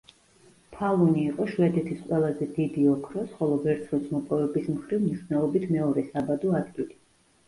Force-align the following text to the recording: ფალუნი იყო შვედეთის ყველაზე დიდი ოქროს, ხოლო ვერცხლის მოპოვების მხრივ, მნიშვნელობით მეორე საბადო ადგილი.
ფალუნი 0.75 1.25
იყო 1.31 1.43
შვედეთის 1.49 1.99
ყველაზე 2.05 2.47
დიდი 2.55 2.85
ოქროს, 2.91 3.35
ხოლო 3.41 3.57
ვერცხლის 3.65 4.07
მოპოვების 4.13 4.71
მხრივ, 4.79 5.05
მნიშვნელობით 5.05 5.67
მეორე 5.77 6.05
საბადო 6.09 6.55
ადგილი. 6.61 6.99